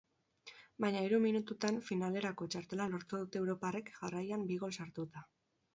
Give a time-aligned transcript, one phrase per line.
[0.85, 5.27] Baina hiru minututan finalerako txartela lortu dute europarrek jarraian bi gol sartuta.